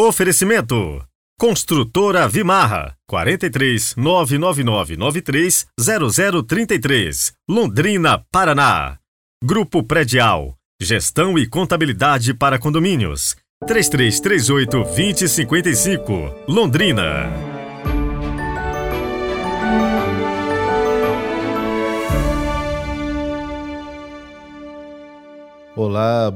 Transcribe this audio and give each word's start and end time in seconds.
Oferecimento: 0.00 1.04
Construtora 1.36 2.28
Vimarra 2.28 2.94
43 3.08 3.96
99993 3.96 5.66
0033, 5.76 7.32
Londrina, 7.48 8.24
Paraná. 8.30 8.98
Grupo 9.42 9.82
Predial 9.82 10.54
Gestão 10.80 11.36
e 11.36 11.48
Contabilidade 11.48 12.32
para 12.32 12.60
Condomínios 12.60 13.34
3338 13.66 14.70
2055, 14.70 16.12
Londrina. 16.46 17.47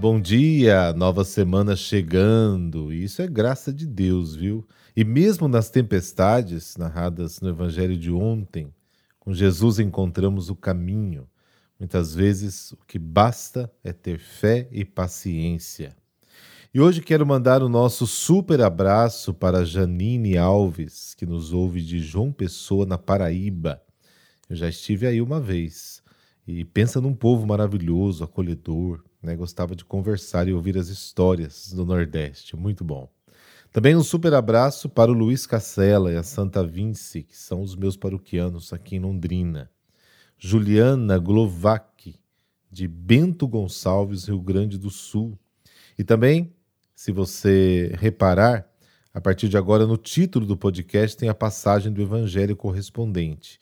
Bom 0.01 0.21
dia! 0.21 0.93
Nova 0.93 1.25
semana 1.25 1.77
chegando. 1.77 2.93
Isso 2.93 3.23
é 3.23 3.27
graça 3.27 3.73
de 3.73 3.87
Deus, 3.87 4.35
viu? 4.35 4.67
E 4.97 5.05
mesmo 5.05 5.49
nas 5.49 5.71
tempestades 5.71 6.77
narradas 6.77 7.41
no 7.41 7.49
Evangelho 7.49 7.97
de 7.97 8.11
ontem, 8.11 8.73
com 9.21 9.33
Jesus 9.33 9.79
encontramos 9.79 10.51
o 10.51 10.57
caminho. 10.57 11.29
Muitas 11.79 12.15
vezes 12.15 12.73
o 12.73 12.79
que 12.87 12.99
basta 12.99 13.73
é 13.83 13.93
ter 13.93 14.19
fé 14.19 14.69
e 14.73 14.85
paciência. 14.85 15.95
E 16.75 16.81
hoje 16.81 17.01
quero 17.01 17.27
mandar 17.27 17.63
o 17.63 17.69
nosso 17.69 18.07
super 18.07 18.61
abraço 18.61 19.33
para 19.33 19.65
Janine 19.65 20.37
Alves, 20.37 21.15
que 21.15 21.27
nos 21.27 21.53
ouve 21.53 21.83
de 21.83 22.01
João 22.01 22.33
Pessoa, 22.33 22.85
na 22.85 22.99
Paraíba. 22.99 23.83
Eu 24.49 24.57
já 24.57 24.69
estive 24.69 25.07
aí 25.07 25.21
uma 25.21 25.41
vez. 25.41 26.03
E 26.47 26.65
pensa 26.65 27.01
num 27.01 27.15
povo 27.15 27.47
maravilhoso, 27.47 28.25
acolhedor, 28.25 29.03
né? 29.23 29.37
Gostava 29.37 29.77
de 29.77 29.85
conversar 29.85 30.49
e 30.49 30.53
ouvir 30.53 30.77
as 30.77 30.89
histórias 30.89 31.73
do 31.73 31.87
Nordeste. 31.87 32.57
Muito 32.57 32.83
bom. 32.83 33.09
Também 33.71 33.97
um 33.97 34.03
super 34.03 34.35
abraço 34.35 34.89
para 34.89 35.11
o 35.11 35.15
Luiz 35.15 35.47
Cacela 35.47 36.13
e 36.13 36.17
a 36.17 36.23
Santa 36.23 36.63
Vince, 36.63 37.23
que 37.23 37.37
são 37.37 37.63
os 37.63 37.75
meus 37.75 37.97
paroquianos 37.97 38.73
aqui 38.73 38.97
em 38.97 39.01
Londrina. 39.01 39.71
Juliana 40.37 41.19
Glovac, 41.19 42.15
de 42.71 42.89
Bento 42.89 43.47
Gonçalves, 43.47 44.27
Rio 44.27 44.41
Grande 44.41 44.77
do 44.77 44.91
Sul. 44.91 45.39
E 45.99 46.05
também, 46.05 46.53
se 46.95 47.13
você 47.13 47.95
reparar, 47.99 48.69
a 49.15 49.21
partir 49.21 49.49
de 49.49 49.57
agora 49.57 49.87
no 49.87 49.97
título 49.97 50.45
do 50.45 50.57
podcast 50.57 51.17
tem 51.17 51.29
a 51.29 51.35
passagem 51.35 51.93
do 51.93 52.03
Evangelho 52.03 52.57
correspondente, 52.57 53.59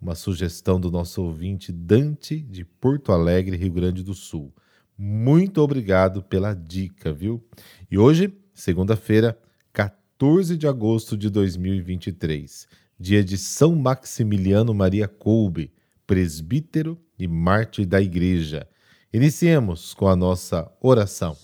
uma 0.00 0.14
sugestão 0.14 0.80
do 0.80 0.90
nosso 0.90 1.22
ouvinte 1.22 1.70
Dante, 1.70 2.40
de 2.40 2.64
Porto 2.64 3.12
Alegre, 3.12 3.56
Rio 3.56 3.72
Grande 3.72 4.02
do 4.02 4.12
Sul. 4.12 4.52
Muito 4.96 5.60
obrigado 5.60 6.22
pela 6.22 6.54
dica, 6.54 7.12
viu? 7.12 7.44
E 7.90 7.98
hoje, 7.98 8.32
segunda-feira, 8.54 9.36
14 9.72 10.56
de 10.56 10.68
agosto 10.68 11.16
de 11.16 11.28
2023, 11.28 12.68
dia 12.98 13.24
de 13.24 13.36
São 13.36 13.74
Maximiliano 13.74 14.72
Maria 14.72 15.08
Kolbe, 15.08 15.72
presbítero 16.06 16.96
e 17.18 17.26
mártir 17.26 17.86
da 17.86 18.00
Igreja. 18.00 18.68
Iniciemos 19.12 19.94
com 19.94 20.06
a 20.06 20.14
nossa 20.14 20.70
oração. 20.80 21.36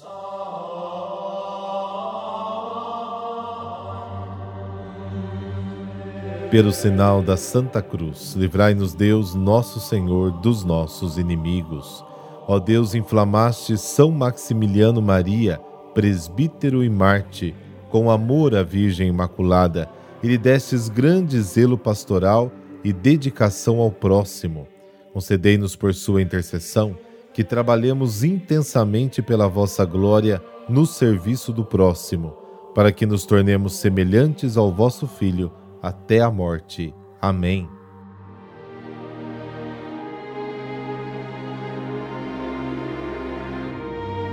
Pelo 6.52 6.72
sinal 6.72 7.22
da 7.22 7.36
Santa 7.36 7.80
Cruz, 7.82 8.34
livrai-nos 8.34 8.94
Deus, 8.94 9.34
nosso 9.34 9.80
Senhor, 9.80 10.40
dos 10.40 10.64
nossos 10.64 11.16
inimigos. 11.16 12.04
Ó 12.52 12.58
Deus, 12.58 12.96
inflamaste 12.96 13.78
São 13.78 14.10
Maximiliano 14.10 15.00
Maria, 15.00 15.60
presbítero 15.94 16.82
e 16.82 16.90
Marte, 16.90 17.54
com 17.88 18.10
amor 18.10 18.56
à 18.56 18.64
Virgem 18.64 19.06
Imaculada, 19.06 19.88
e 20.20 20.26
lhe 20.26 20.36
destes 20.36 20.88
grande 20.88 21.40
zelo 21.42 21.78
pastoral 21.78 22.50
e 22.82 22.92
dedicação 22.92 23.78
ao 23.78 23.92
próximo. 23.92 24.66
Concedei-nos 25.12 25.76
por 25.76 25.94
sua 25.94 26.20
intercessão 26.20 26.98
que 27.32 27.44
trabalhemos 27.44 28.24
intensamente 28.24 29.22
pela 29.22 29.46
vossa 29.46 29.84
glória 29.84 30.42
no 30.68 30.84
serviço 30.86 31.52
do 31.52 31.64
próximo, 31.64 32.36
para 32.74 32.90
que 32.90 33.06
nos 33.06 33.24
tornemos 33.24 33.74
semelhantes 33.74 34.56
ao 34.56 34.72
vosso 34.72 35.06
Filho 35.06 35.52
até 35.80 36.20
a 36.20 36.28
morte. 36.28 36.92
Amém. 37.22 37.68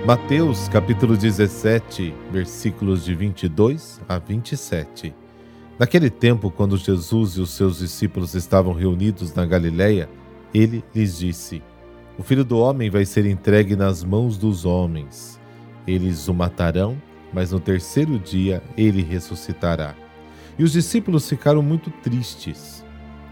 Mateus 0.08 0.70
capítulo 0.70 1.18
17, 1.18 2.16
versículos 2.32 3.04
de 3.04 3.14
22 3.14 4.00
a 4.08 4.18
27. 4.18 5.14
Naquele 5.78 6.10
tempo, 6.10 6.50
quando 6.50 6.78
Jesus 6.78 7.34
e 7.34 7.42
os 7.42 7.50
seus 7.50 7.80
discípulos 7.80 8.34
estavam 8.34 8.72
reunidos 8.72 9.34
na 9.34 9.46
Galiléia, 9.46 10.10
ele 10.54 10.82
lhes 10.96 11.18
disse: 11.18 11.62
O 12.18 12.24
filho 12.24 12.46
do 12.46 12.58
homem 12.58 12.90
vai 12.90 13.04
ser 13.04 13.26
entregue 13.26 13.76
nas 13.76 14.02
mãos 14.02 14.38
dos 14.38 14.64
homens. 14.64 15.42
Eles 15.86 16.30
o 16.30 16.34
matarão, 16.34 16.98
mas 17.34 17.52
no 17.52 17.60
terceiro 17.60 18.18
dia 18.18 18.64
ele 18.78 19.04
ressuscitará. 19.04 19.94
E 20.58 20.64
os 20.64 20.72
discípulos 20.72 21.28
ficaram 21.28 21.62
muito 21.62 21.92
tristes. 22.02 22.82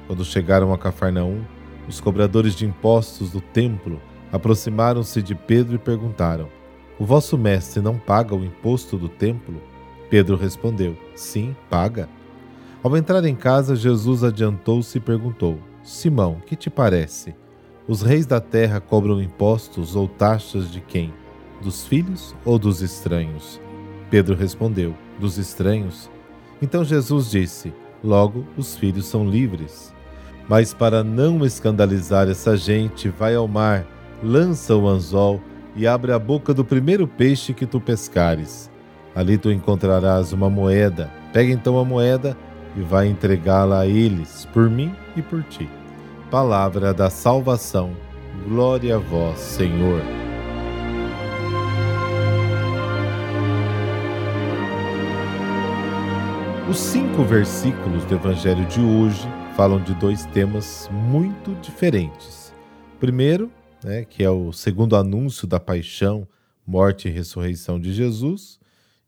Quando 0.08 0.26
chegaram 0.26 0.74
a 0.74 0.78
Cafarnaum, 0.78 1.42
os 1.88 2.02
cobradores 2.02 2.54
de 2.54 2.66
impostos 2.66 3.32
do 3.32 3.40
templo 3.40 3.98
aproximaram-se 4.30 5.22
de 5.22 5.34
Pedro 5.34 5.76
e 5.76 5.80
perguntaram: 5.80 6.50
o 6.98 7.04
vosso 7.06 7.38
mestre 7.38 7.82
não 7.82 7.98
paga 7.98 8.34
o 8.34 8.46
imposto 8.46 8.98
do 8.98 9.10
templo? 9.10 9.62
Pedro 10.10 10.38
respondeu: 10.38 10.96
Sim, 11.16 11.56
paga. 11.70 12.08
Ao 12.82 12.96
entrar 12.96 13.26
em 13.26 13.36
casa, 13.36 13.76
Jesus 13.76 14.24
adiantou-se 14.24 14.98
e 14.98 15.02
perguntou: 15.02 15.60
Simão, 15.84 16.42
que 16.46 16.56
te 16.56 16.70
parece? 16.70 17.36
Os 17.88 18.02
reis 18.02 18.26
da 18.26 18.40
terra 18.40 18.80
cobram 18.80 19.22
impostos 19.22 19.96
ou 19.96 20.08
taxas 20.08 20.72
de 20.72 20.80
quem? 20.80 21.14
Dos 21.62 21.86
filhos 21.86 22.36
ou 22.46 22.58
dos 22.58 22.82
estranhos? 22.82 23.60
Pedro 24.10 24.34
respondeu: 24.36 24.96
Dos 25.20 25.38
estranhos. 25.38 26.10
Então 26.62 26.86
Jesus 26.86 27.30
disse: 27.30 27.74
Logo, 28.02 28.46
os 28.56 28.78
filhos 28.78 29.06
são 29.06 29.28
livres. 29.28 29.94
Mas 30.48 30.74
para 30.74 31.04
não 31.04 31.46
escandalizar 31.46 32.30
essa 32.30 32.56
gente, 32.56 33.10
vai 33.10 33.36
ao 33.36 33.48
mar, 33.48 33.86
lança 34.24 34.76
o 34.76 34.88
anzol 34.88 35.42
e 35.76 35.86
abre 35.86 36.12
a 36.12 36.20
boca 36.20 36.54
do 36.54 36.64
primeiro 36.64 37.08
peixe 37.08 37.54
que 37.54 37.66
tu 37.66 37.80
pescares. 37.80 38.72
Ali 39.14 39.38
tu 39.38 39.52
encontrarás 39.52 40.32
uma 40.32 40.50
moeda. 40.50 41.12
Pega 41.34 41.52
então 41.52 41.78
a 41.78 41.86
moeda 41.86 42.38
e 42.76 42.82
vai 42.82 43.08
entregá-la 43.08 43.82
a 43.82 43.88
eles, 43.88 44.46
por 44.54 44.70
mim 44.70 44.94
e 45.16 45.22
por 45.22 45.44
ti. 45.44 45.70
Palavra 46.32 46.94
da 46.94 47.10
salvação. 47.10 47.92
Glória 48.48 48.96
a 48.96 49.00
vós, 49.00 49.40
Senhor. 49.40 50.02
Os 56.70 56.78
cinco 56.78 57.24
versículos 57.24 58.04
do 58.06 58.16
Evangelho 58.16 58.66
de 58.66 58.82
hoje 58.82 59.28
falam 59.56 59.80
de 59.80 59.94
dois 59.94 60.26
temas 60.26 60.90
muito 60.92 61.54
diferentes. 61.62 62.54
Primeiro, 63.00 63.52
né, 63.86 64.04
que 64.04 64.24
é 64.24 64.30
o 64.32 64.52
segundo 64.52 64.96
anúncio 64.96 65.46
da 65.48 65.60
paixão, 65.60 66.28
morte 66.66 67.08
e 67.08 67.12
ressurreição 67.12 67.80
de 67.80 67.94
Jesus, 67.94 68.60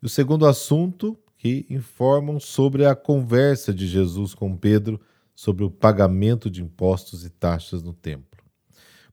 e 0.04 0.06
o 0.06 0.10
segundo 0.10 0.46
assunto 0.46 1.18
que 1.36 1.66
informam 1.68 2.40
sobre 2.40 2.86
a 2.86 2.96
conversa 2.96 3.74
de 3.74 3.88
Jesus 3.88 4.36
com 4.36 4.56
Pedro 4.56 5.02
sobre 5.34 5.64
o 5.64 5.72
pagamento 5.72 6.48
de 6.48 6.62
impostos 6.62 7.26
e 7.26 7.30
taxas 7.32 7.82
no 7.82 7.92
templo. 7.92 8.44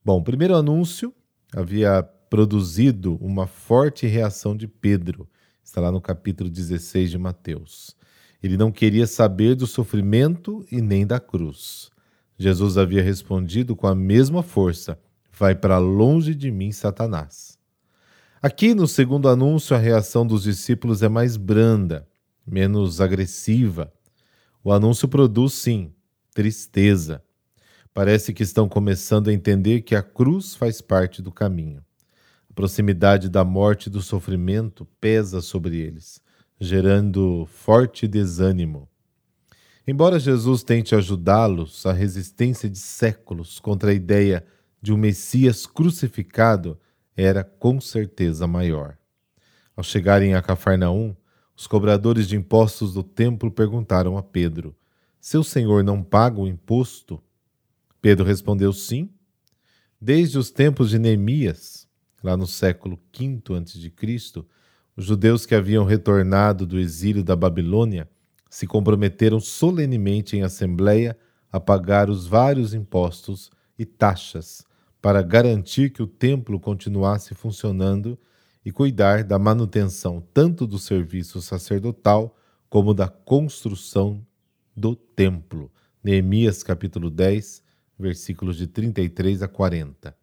Bom, 0.05 0.19
o 0.19 0.23
primeiro 0.23 0.55
anúncio 0.55 1.15
havia 1.51 2.03
produzido 2.29 3.17
uma 3.17 3.47
forte 3.47 4.07
reação 4.07 4.55
de 4.55 4.69
Pedro, 4.69 5.27
está 5.65 5.81
lá 5.81 5.91
no 5.91 6.01
capítulo 6.01 6.51
16 6.51 7.11
de 7.11 7.19
Mateus. 7.19 7.97
Ele 8.43 8.59
não 8.59 8.71
queria 8.71 9.07
saber 9.07 9.55
do 9.55 9.67
sofrimento 9.67 10.63
e 10.71 10.83
nem 10.83 11.07
da 11.07 11.19
cruz. 11.19 11.91
Jesus 12.39 12.77
havia 12.77 13.03
respondido 13.03 13.75
com 13.75 13.87
a 13.87 13.95
mesma 13.95 14.43
força: 14.43 14.99
Vai 15.37 15.57
para 15.57 15.79
longe 15.79 16.33
de 16.33 16.49
mim, 16.49 16.71
Satanás. 16.71 17.59
Aqui 18.41 18.73
no 18.73 18.87
segundo 18.87 19.29
anúncio, 19.29 19.75
a 19.75 19.79
reação 19.79 20.25
dos 20.25 20.45
discípulos 20.45 21.03
é 21.03 21.09
mais 21.09 21.37
branda, 21.37 22.07
menos 22.47 23.01
agressiva. 23.01 23.93
O 24.63 24.73
anúncio 24.73 25.09
produz, 25.09 25.55
sim, 25.55 25.93
tristeza. 26.33 27.21
Parece 27.93 28.33
que 28.33 28.45
estão 28.45 28.69
começando 28.69 29.27
a 29.29 29.33
entender 29.33 29.81
que 29.81 29.97
a 29.97 30.03
cruz 30.03 30.55
faz 30.55 30.81
parte 30.81 31.21
do 31.21 31.33
caminho. 31.33 31.83
A 32.49 32.55
proximidade 32.55 33.29
da 33.29 33.45
morte 33.45 33.87
e 33.87 33.91
do 33.91 34.03
sofrimento 34.03 34.87
pesa 35.01 35.41
sobre 35.41 35.79
eles, 35.79 36.21
gerando 36.61 37.45
forte 37.47 38.07
desânimo. 38.07 38.89
Embora 39.87 40.21
Jesus 40.21 40.63
tente 40.63 40.95
ajudá-los, 40.95 41.85
a 41.87 41.93
resistência 41.93 42.71
de 42.71 42.79
séculos 42.79 43.59
contra 43.59 43.91
a 43.91 43.95
ideia 43.95 44.47
de 44.85 44.93
um 44.93 44.99
Messias 44.99 45.65
crucificado 45.65 46.79
era 47.17 47.43
com 47.43 47.81
certeza 47.81 48.47
maior. 48.47 48.99
Ao 49.75 49.83
chegarem 49.83 50.35
a 50.35 50.43
Cafarnaum, 50.43 51.17
os 51.57 51.67
cobradores 51.67 52.29
de 52.29 52.37
impostos 52.37 52.93
do 52.93 53.03
templo 53.03 53.51
perguntaram 53.51 54.19
a 54.19 54.23
Pedro: 54.23 54.77
Seu 55.19 55.43
senhor 55.43 55.83
não 55.83 56.03
paga 56.03 56.39
o 56.39 56.47
imposto? 56.47 57.19
Pedro 58.03 58.27
respondeu: 58.27 58.75
Sim. 58.75 59.09
Desde 59.99 60.37
os 60.37 60.51
tempos 60.51 60.91
de 60.91 60.99
Neemias, 60.99 61.89
lá 62.23 62.37
no 62.37 62.47
século 62.47 63.01
V 63.19 63.41
a.C., 63.55 64.45
os 64.95 65.07
judeus 65.07 65.47
que 65.47 65.55
haviam 65.55 65.87
retornado 65.87 66.67
do 66.67 66.79
exílio 66.79 67.25
da 67.25 67.35
Babilônia 67.35 68.07
se 68.51 68.67
comprometeram 68.67 69.41
solenemente 69.41 70.37
em 70.37 70.43
assembleia 70.43 71.17
a 71.51 71.59
pagar 71.59 72.11
os 72.11 72.27
vários 72.27 72.75
impostos 72.75 73.51
e 73.79 73.87
taxas 73.87 74.63
para 75.05 75.21
garantir 75.21 75.91
que 75.91 76.03
o 76.03 76.07
templo 76.07 76.59
continuasse 76.59 77.35
funcionando 77.35 78.19
e 78.65 78.73
cuidar 78.73 79.23
da 79.23 79.39
manutenção 79.39 80.27
tanto 80.33 80.67
do 80.67 80.79
serviço 80.79 81.43
sacerdotal 81.43 82.35
como 82.71 82.95
da 82.95 83.07
construção 83.07 84.27
do 84.75 84.97
templo. 84.97 85.71
Neemias 86.03 86.63
capítulo 86.63 87.11
10, 87.11 87.63
versículos 87.99 88.57
de 88.57 88.67
33 88.67 89.43
a 89.43 89.47
40. 89.47 90.17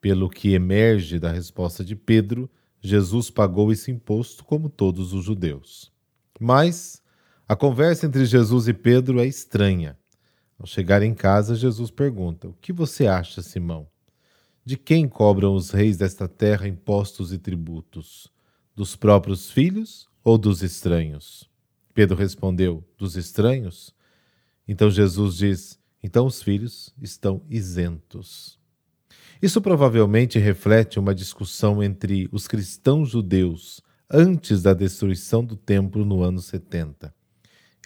Pelo 0.00 0.30
que 0.30 0.54
emerge 0.54 1.18
da 1.18 1.30
resposta 1.30 1.84
de 1.84 1.94
Pedro, 1.94 2.50
Jesus 2.80 3.28
pagou 3.28 3.70
esse 3.70 3.90
imposto 3.90 4.46
como 4.46 4.70
todos 4.70 5.12
os 5.12 5.26
judeus. 5.26 5.92
Mas 6.40 7.02
a 7.46 7.54
conversa 7.54 8.06
entre 8.06 8.24
Jesus 8.24 8.66
e 8.66 8.72
Pedro 8.72 9.20
é 9.20 9.26
estranha. 9.26 9.94
Ao 10.58 10.66
chegar 10.66 11.02
em 11.02 11.12
casa, 11.12 11.54
Jesus 11.54 11.90
pergunta: 11.90 12.48
O 12.48 12.54
que 12.54 12.72
você 12.72 13.06
acha, 13.06 13.42
Simão? 13.42 13.86
De 14.66 14.76
quem 14.76 15.08
cobram 15.08 15.54
os 15.54 15.70
reis 15.70 15.96
desta 15.96 16.26
terra 16.26 16.66
impostos 16.66 17.32
e 17.32 17.38
tributos? 17.38 18.26
Dos 18.74 18.96
próprios 18.96 19.48
filhos 19.48 20.08
ou 20.24 20.36
dos 20.36 20.60
estranhos? 20.60 21.48
Pedro 21.94 22.16
respondeu: 22.16 22.82
Dos 22.98 23.16
estranhos. 23.16 23.94
Então 24.66 24.90
Jesus 24.90 25.36
diz: 25.36 25.78
Então 26.02 26.26
os 26.26 26.42
filhos 26.42 26.92
estão 27.00 27.42
isentos. 27.48 28.58
Isso 29.40 29.60
provavelmente 29.60 30.36
reflete 30.40 30.98
uma 30.98 31.14
discussão 31.14 31.80
entre 31.80 32.28
os 32.32 32.48
cristãos 32.48 33.10
judeus 33.10 33.80
antes 34.10 34.62
da 34.62 34.74
destruição 34.74 35.44
do 35.44 35.54
templo 35.54 36.04
no 36.04 36.24
ano 36.24 36.40
70. 36.40 37.14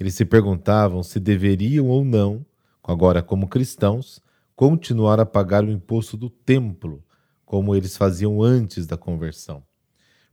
Eles 0.00 0.14
se 0.14 0.24
perguntavam 0.24 1.02
se 1.02 1.20
deveriam 1.20 1.88
ou 1.88 2.06
não, 2.06 2.42
agora 2.82 3.22
como 3.22 3.48
cristãos, 3.48 4.22
continuar 4.60 5.18
a 5.18 5.24
pagar 5.24 5.64
o 5.64 5.70
imposto 5.70 6.18
do 6.18 6.28
templo, 6.28 7.02
como 7.46 7.74
eles 7.74 7.96
faziam 7.96 8.42
antes 8.42 8.86
da 8.86 8.94
conversão. 8.94 9.64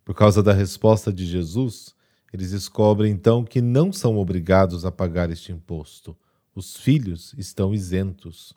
Por 0.03 0.13
causa 0.13 0.43
da 0.43 0.51
resposta 0.51 1.13
de 1.13 1.25
Jesus, 1.25 1.95
eles 2.33 2.51
descobrem 2.51 3.13
então 3.13 3.45
que 3.45 3.61
não 3.61 3.93
são 3.93 4.17
obrigados 4.17 4.83
a 4.83 4.91
pagar 4.91 5.31
este 5.31 5.53
imposto. 5.53 6.13
Os 6.53 6.75
filhos 6.75 7.33
estão 7.37 7.73
isentos. 7.73 8.53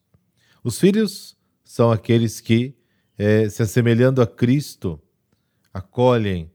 Os 0.64 0.76
filhos 0.76 1.37
são 1.62 1.93
aqueles 1.93 2.40
que, 2.40 2.75
é, 3.17 3.49
se 3.49 3.62
assemelhando 3.62 4.20
a 4.20 4.26
Cristo, 4.26 5.00
acolhem 5.72 6.50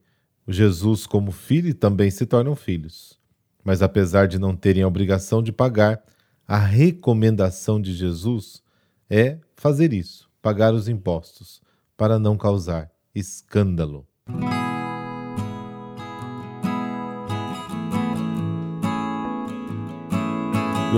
o 0.45 0.51
Jesus 0.51 1.07
como 1.07 1.31
filho 1.31 1.69
e 1.69 1.73
também 1.73 2.11
se 2.11 2.25
tornam 2.25 2.53
filhos. 2.53 3.17
Mas 3.63 3.81
apesar 3.81 4.27
de 4.27 4.37
não 4.37 4.57
terem 4.57 4.83
a 4.83 4.87
obrigação 4.89 5.41
de 5.41 5.53
pagar, 5.53 6.03
a 6.45 6.57
recomendação 6.57 7.81
de 7.81 7.93
Jesus 7.93 8.64
é 9.09 9.39
fazer 9.55 9.93
isso, 9.93 10.29
pagar 10.41 10.73
os 10.73 10.89
impostos, 10.89 11.61
para 11.95 12.19
não 12.19 12.35
causar 12.37 12.91
escândalo. 13.13 14.05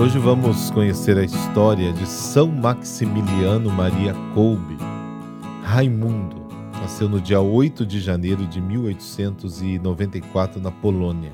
Hoje 0.00 0.18
vamos 0.18 0.70
conhecer 0.70 1.18
a 1.18 1.24
história 1.24 1.92
de 1.92 2.06
São 2.06 2.48
Maximiliano 2.48 3.70
Maria 3.70 4.14
Kolbe. 4.32 4.78
Raimundo 5.62 6.46
nasceu 6.80 7.08
no 7.08 7.20
dia 7.20 7.40
8 7.40 7.84
de 7.84 8.00
janeiro 8.00 8.46
de 8.46 8.60
1894 8.60 10.60
na 10.60 10.70
Polônia. 10.70 11.32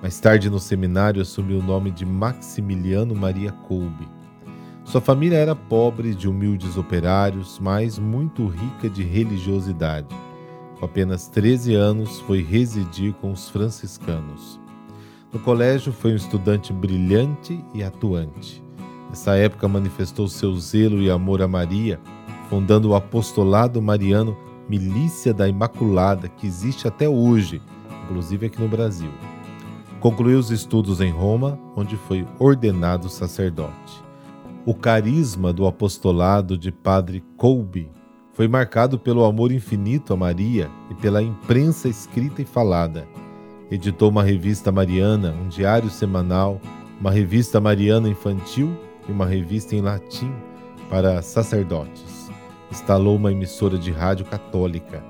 Mais 0.00 0.20
tarde, 0.20 0.48
no 0.48 0.58
seminário, 0.58 1.20
assumiu 1.20 1.58
o 1.58 1.62
nome 1.62 1.90
de 1.90 2.06
Maximiliano 2.06 3.14
Maria 3.14 3.52
Kolbe 3.52 4.19
sua 4.90 5.00
família 5.00 5.36
era 5.36 5.54
pobre 5.54 6.16
de 6.16 6.28
humildes 6.28 6.76
operários, 6.76 7.60
mas 7.60 7.96
muito 7.96 8.48
rica 8.48 8.90
de 8.90 9.04
religiosidade. 9.04 10.08
Com 10.80 10.84
apenas 10.84 11.28
13 11.28 11.76
anos, 11.76 12.18
foi 12.22 12.42
residir 12.42 13.12
com 13.14 13.30
os 13.30 13.48
franciscanos. 13.48 14.60
No 15.32 15.38
colégio, 15.38 15.92
foi 15.92 16.12
um 16.12 16.16
estudante 16.16 16.72
brilhante 16.72 17.64
e 17.72 17.84
atuante. 17.84 18.60
Nessa 19.08 19.36
época, 19.36 19.68
manifestou 19.68 20.26
seu 20.26 20.56
zelo 20.56 21.00
e 21.00 21.08
amor 21.08 21.40
a 21.40 21.46
Maria, 21.46 22.00
fundando 22.48 22.88
o 22.88 22.96
apostolado 22.96 23.80
mariano 23.80 24.36
Milícia 24.68 25.32
da 25.32 25.48
Imaculada, 25.48 26.28
que 26.28 26.48
existe 26.48 26.88
até 26.88 27.08
hoje, 27.08 27.62
inclusive 28.02 28.46
aqui 28.46 28.60
no 28.60 28.66
Brasil. 28.66 29.12
Concluiu 30.00 30.40
os 30.40 30.50
estudos 30.50 31.00
em 31.00 31.12
Roma, 31.12 31.56
onde 31.76 31.96
foi 31.96 32.26
ordenado 32.40 33.08
sacerdote. 33.08 34.09
O 34.66 34.74
carisma 34.74 35.54
do 35.54 35.66
apostolado 35.66 36.58
de 36.58 36.70
Padre 36.70 37.24
Kolbe 37.34 37.90
foi 38.34 38.46
marcado 38.46 38.98
pelo 38.98 39.24
amor 39.24 39.50
infinito 39.50 40.12
a 40.12 40.16
Maria 40.18 40.70
e 40.90 40.94
pela 40.94 41.22
imprensa 41.22 41.88
escrita 41.88 42.42
e 42.42 42.44
falada. 42.44 43.08
Editou 43.70 44.10
uma 44.10 44.22
revista 44.22 44.70
mariana, 44.70 45.32
um 45.32 45.48
diário 45.48 45.88
semanal, 45.88 46.60
uma 47.00 47.10
revista 47.10 47.58
mariana 47.58 48.06
infantil 48.06 48.76
e 49.08 49.12
uma 49.12 49.24
revista 49.24 49.74
em 49.74 49.80
latim 49.80 50.30
para 50.90 51.22
sacerdotes. 51.22 52.30
Instalou 52.70 53.16
uma 53.16 53.32
emissora 53.32 53.78
de 53.78 53.90
rádio 53.90 54.26
católica. 54.26 55.02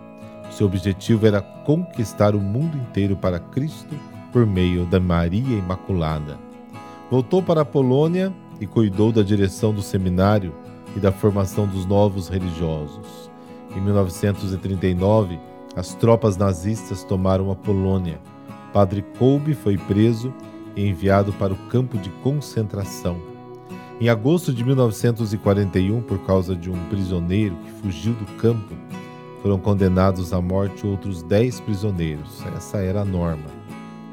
Seu 0.53 0.69
objetivo 0.69 1.27
era 1.27 1.43
conquistar 1.43 2.37
o 2.37 2.41
mundo 2.41 2.77
inteiro 2.77 3.17
para 3.17 3.41
Cristo 3.41 3.97
por 4.33 4.47
meio 4.47 4.87
da 4.87 5.01
Maria 5.01 5.59
Imaculada. 5.59 6.39
Voltou 7.11 7.43
para 7.43 7.63
a 7.63 7.65
Polônia 7.65 8.33
e 8.61 8.67
cuidou 8.67 9.11
da 9.11 9.23
direção 9.23 9.73
do 9.73 9.83
seminário 9.83 10.53
e 10.95 11.01
da 11.01 11.11
formação 11.11 11.67
dos 11.67 11.87
novos 11.87 12.29
religiosos. 12.29 13.31
Em 13.75 13.81
1939, 13.81 15.39
as 15.77 15.95
tropas 15.95 16.37
nazistas 16.37 17.05
tomaram 17.05 17.51
a 17.51 17.57
Polônia. 17.57 18.21
Padre 18.73 19.03
Kolbe 19.19 19.55
foi 19.55 19.79
preso 19.79 20.33
e 20.77 20.87
enviado 20.87 21.33
para 21.33 21.53
o 21.53 21.57
campo 21.69 21.97
de 21.97 22.11
concentração. 22.23 23.19
Em 24.01 24.09
agosto 24.09 24.53
de 24.53 24.65
1941, 24.65 26.01
por 26.03 26.19
causa 26.21 26.57
de 26.57 26.71
um 26.71 26.85
prisioneiro 26.89 27.55
que 27.57 27.71
fugiu 27.83 28.15
do 28.15 28.25
campo, 28.39 28.75
foram 29.43 29.59
condenados 29.59 30.33
à 30.33 30.41
morte 30.41 30.87
outros 30.87 31.23
dez 31.23 31.61
prisioneiros. 31.61 32.43
Essa 32.57 32.79
era 32.79 33.03
a 33.03 33.05
norma. 33.05 33.47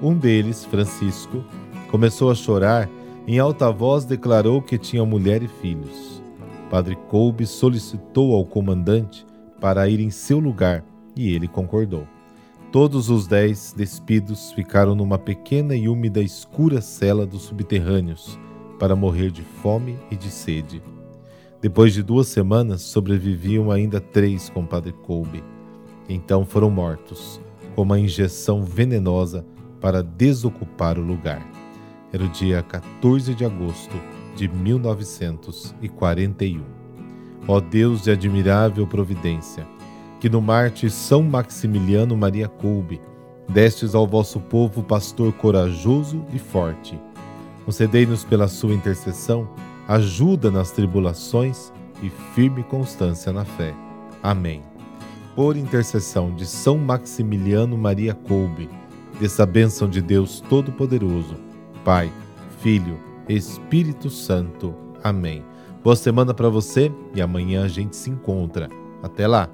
Um 0.02 0.14
deles, 0.14 0.64
Francisco, 0.66 1.44
começou 1.90 2.30
a 2.30 2.36
chorar 2.36 2.90
em 3.28 3.40
alta 3.40 3.70
voz 3.70 4.06
declarou 4.06 4.62
que 4.62 4.78
tinha 4.78 5.06
mulher 5.06 5.44
e 5.44 5.50
filhos. 5.50 6.24
Padre 6.70 6.96
Kolbe 7.10 7.46
solicitou 7.46 8.34
ao 8.34 8.46
comandante 8.46 9.26
para 9.60 9.90
ir 9.90 10.00
em 10.00 10.10
seu 10.10 10.40
lugar 10.40 10.82
e 11.14 11.34
ele 11.34 11.46
concordou. 11.46 12.08
Todos 12.72 13.10
os 13.10 13.28
dez 13.28 13.74
despidos 13.76 14.54
ficaram 14.54 14.96
numa 14.96 15.20
pequena 15.20 15.76
e 15.76 15.90
úmida 15.90 16.22
escura 16.22 16.80
cela 16.80 17.26
dos 17.26 17.42
subterrâneos 17.42 18.40
para 18.80 18.96
morrer 18.96 19.30
de 19.30 19.42
fome 19.42 19.98
e 20.10 20.16
de 20.16 20.30
sede. 20.30 20.82
Depois 21.62 21.94
de 21.94 22.04
duas 22.04 22.28
semanas, 22.28 22.82
sobreviviam 22.82 23.72
ainda 23.72 24.00
três 24.00 24.50
com 24.50 24.66
Padre 24.66 24.94
Kolbe. 24.94 25.44
Então 26.08 26.46
foram 26.46 26.70
mortos, 26.70 27.42
com 27.76 27.82
uma 27.82 28.00
injeção 28.00 28.64
venenosa 28.64 29.46
para 29.82 30.02
desocupar 30.02 30.98
o 30.98 31.04
lugar. 31.04 31.57
Era 32.12 32.24
o 32.24 32.30
dia 32.30 32.64
14 32.64 33.34
de 33.34 33.46
agosto 33.46 33.96
de 34.36 34.48
1941. 34.48 36.64
Ó 37.48 37.60
Deus 37.60 38.04
de 38.04 38.12
admirável 38.12 38.86
providência, 38.88 39.68
que 40.20 40.30
no 40.30 40.42
Marte 40.42 40.90
São 40.90 41.22
Maximiliano 41.24 42.18
Maria 42.18 42.48
Kolbe 42.48 43.02
destes 43.48 43.96
ao 43.96 44.06
vosso 44.06 44.40
povo 44.40 44.84
pastor 44.84 45.32
corajoso 45.34 46.26
e 46.34 46.40
forte. 46.40 47.00
Concedei-nos 47.66 48.24
pela 48.24 48.48
sua 48.48 48.74
intercessão 48.74 49.48
ajuda 49.88 50.52
nas 50.52 50.72
tribulações 50.72 51.72
e 52.04 52.10
firme 52.36 52.64
constância 52.64 53.32
na 53.32 53.46
fé. 53.46 53.74
Amém. 54.22 54.62
Por 55.36 55.56
intercessão 55.56 56.34
de 56.36 56.46
São 56.46 56.78
Maximiliano 56.78 57.78
Maria 57.78 58.14
Kolbe, 58.14 58.70
dessa 59.20 59.46
bênção 59.46 59.90
de 59.90 60.02
Deus 60.02 60.42
Todo-Poderoso, 60.50 61.36
Pai, 61.88 62.12
Filho, 62.60 63.00
Espírito 63.30 64.10
Santo. 64.10 64.76
Amém. 65.02 65.42
Boa 65.82 65.96
semana 65.96 66.34
para 66.34 66.50
você 66.50 66.92
e 67.16 67.22
amanhã 67.22 67.64
a 67.64 67.70
gente 67.70 67.96
se 67.96 68.10
encontra. 68.10 68.68
Até 69.02 69.26
lá! 69.26 69.50